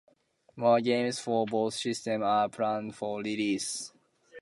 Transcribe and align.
More 0.55 0.81
games 0.81 1.19
for 1.19 1.45
both 1.45 1.75
systems 1.75 2.23
are 2.23 2.49
planned 2.49 2.95
for 2.95 3.19
release. 3.21 3.91